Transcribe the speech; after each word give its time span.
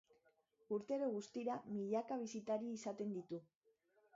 Urtero, 0.77 1.09
guztira, 1.17 1.57
milaka 1.75 2.17
bisitari 2.25 2.73
izaten 2.79 3.13
ditu. 3.19 3.45